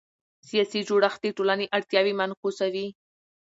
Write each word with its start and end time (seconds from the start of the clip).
سیاسي 0.49 0.79
جوړښت 0.87 1.19
د 1.21 1.25
ټولنې 1.37 1.65
اړتیاوې 1.77 2.13
منعکسوي 2.19 2.87